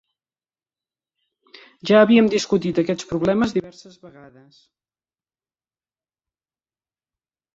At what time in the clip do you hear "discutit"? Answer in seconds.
2.35-2.79